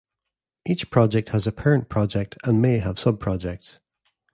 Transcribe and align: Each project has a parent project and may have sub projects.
Each 0.65 0.89
project 0.89 1.29
has 1.29 1.45
a 1.45 1.51
parent 1.51 1.87
project 1.87 2.35
and 2.43 2.59
may 2.59 2.79
have 2.79 2.97
sub 2.97 3.19
projects. 3.19 3.77